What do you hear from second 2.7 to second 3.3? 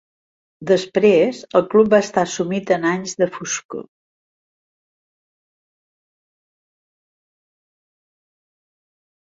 en anys de